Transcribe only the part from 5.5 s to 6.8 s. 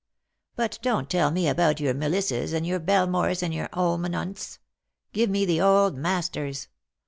old masters.